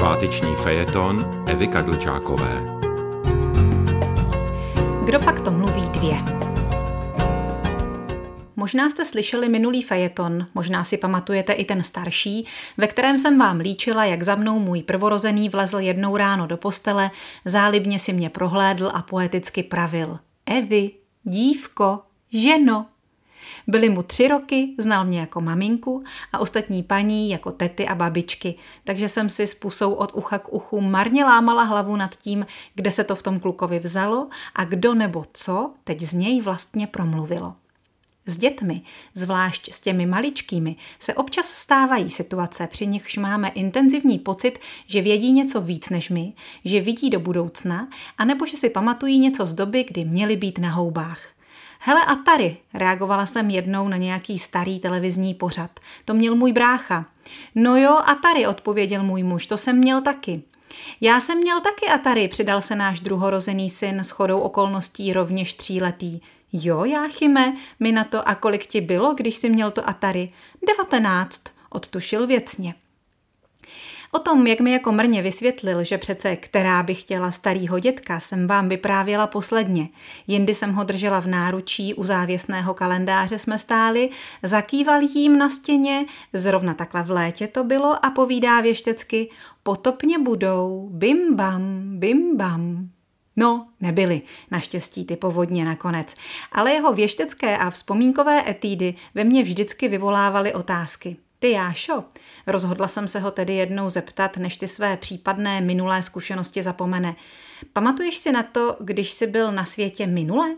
[0.00, 2.64] Sváteční fejeton Evy Kadlčákové.
[5.04, 6.16] Kdo pak to mluví dvě?
[8.56, 13.60] Možná jste slyšeli minulý fejeton, možná si pamatujete i ten starší, ve kterém jsem vám
[13.60, 17.10] líčila, jak za mnou můj prvorozený vlezl jednou ráno do postele,
[17.44, 20.18] zálibně si mě prohlédl a poeticky pravil.
[20.46, 20.90] Evi,
[21.22, 22.00] dívko,
[22.32, 22.86] ženo,
[23.66, 28.54] byly mu tři roky, znal mě jako maminku a ostatní paní jako tety a babičky,
[28.84, 32.90] takže jsem si s pusou od ucha k uchu marně lámala hlavu nad tím, kde
[32.90, 37.54] se to v tom klukovi vzalo a kdo nebo co teď z něj vlastně promluvilo.
[38.26, 38.82] S dětmi,
[39.14, 45.32] zvlášť s těmi maličkými, se občas stávají situace, při nichž máme intenzivní pocit, že vědí
[45.32, 46.32] něco víc než my,
[46.64, 47.88] že vidí do budoucna,
[48.18, 51.39] anebo že si pamatují něco z doby, kdy měli být na houbách.
[51.82, 55.70] Hele a tady, reagovala jsem jednou na nějaký starý televizní pořad.
[56.04, 57.06] To měl můj brácha.
[57.54, 60.42] No jo, a tady, odpověděl můj muž, to jsem měl taky.
[61.00, 66.20] Já jsem měl taky Atari, přidal se náš druhorozený syn s chodou okolností rovněž tříletý.
[66.52, 70.32] Jo, Jáchyme, mi na to a kolik ti bylo, když jsi měl to Atari?
[70.68, 72.74] Devatenáct, odtušil věcně.
[74.12, 78.46] O tom, jak mi jako mrně vysvětlil, že přece která by chtěla starýho dětka, jsem
[78.46, 79.88] vám vyprávěla posledně.
[80.26, 84.10] Jindy jsem ho držela v náručí, u závěsného kalendáře jsme stáli,
[84.42, 89.30] zakýval jím na stěně, zrovna takhle v létě to bylo a povídá věštecky,
[89.62, 92.88] potopně budou, bim bam, bim bam.
[93.36, 96.14] No, nebyly, naštěstí ty povodně nakonec,
[96.52, 101.16] ale jeho věštecké a vzpomínkové etídy ve mně vždycky vyvolávaly otázky.
[101.40, 102.04] Ty Jášo,
[102.46, 107.16] rozhodla jsem se ho tedy jednou zeptat, než ty své případné minulé zkušenosti zapomene.
[107.72, 110.56] Pamatuješ si na to, když jsi byl na světě minule?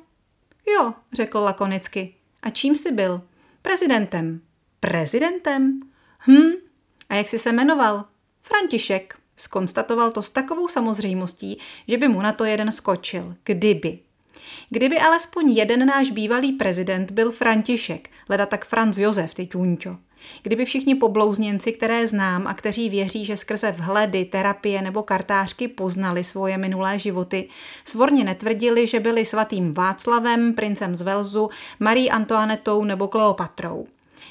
[0.75, 2.15] Jo, řekl lakonicky.
[2.43, 3.23] A čím jsi byl?
[3.63, 4.41] Prezidentem.
[4.81, 5.81] Prezidentem?
[6.27, 6.53] Hm,
[7.09, 8.05] a jak jsi se jmenoval?
[8.41, 9.19] František.
[9.37, 11.59] Skonstatoval to s takovou samozřejmostí,
[11.89, 13.35] že by mu na to jeden skočil.
[13.45, 13.99] Kdyby.
[14.71, 19.97] Kdyby alespoň jeden náš bývalý prezident byl František, leda tak Franz Josef, ty čunčo.
[20.43, 26.25] Kdyby všichni poblouzněnci, které znám a kteří věří, že skrze vhledy, terapie nebo kartářky poznali
[26.25, 27.49] svoje minulé životy,
[27.85, 31.51] svorně netvrdili, že byli svatým Václavem, princem z Velzu,
[31.81, 33.87] Marí Antoanetou nebo Kleopatrou.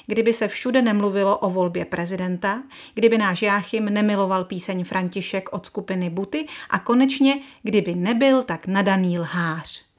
[0.06, 2.62] Kdyby se všude nemluvilo o volbě prezidenta,
[2.94, 9.18] kdyby náš Jáchym nemiloval píseň František od skupiny Buty a konečně, kdyby nebyl tak nadaný
[9.18, 9.91] lhář.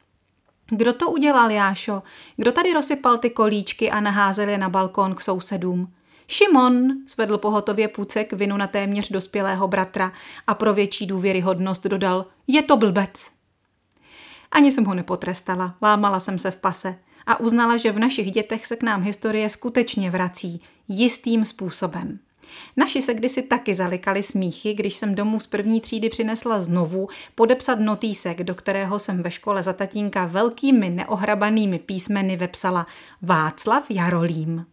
[0.75, 2.03] Kdo to udělal, Jášo?
[2.37, 5.93] Kdo tady rozsypal ty kolíčky a naházel je na balkón k sousedům?
[6.27, 10.11] Šimon, zvedl pohotově půcek vinu na téměř dospělého bratra
[10.47, 13.31] a pro větší důvěryhodnost dodal, je to blbec.
[14.51, 16.95] Ani jsem ho nepotrestala, lámala jsem se v pase
[17.25, 22.19] a uznala, že v našich dětech se k nám historie skutečně vrací jistým způsobem.
[22.77, 27.79] Naši se kdysi taky zalikali smíchy, když jsem domů z první třídy přinesla znovu podepsat
[27.79, 32.87] notýsek, do kterého jsem ve škole za tatínka velkými neohrabanými písmeny vepsala
[33.21, 34.65] Václav Jarolím.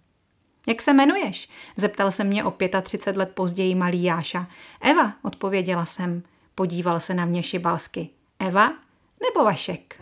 [0.69, 1.49] Jak se jmenuješ?
[1.77, 4.47] Zeptal se mě o 35 let později malý Jáša.
[4.81, 6.23] Eva, odpověděla jsem.
[6.55, 8.09] Podíval se na mě šibalsky.
[8.39, 8.73] Eva
[9.23, 9.97] nebo Vašek?